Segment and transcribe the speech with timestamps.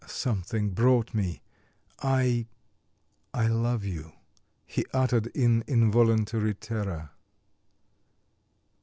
[0.07, 1.43] "Something brought me....
[2.01, 2.47] I
[3.35, 4.13] I love you,"
[4.65, 7.11] he uttered in involuntary terror.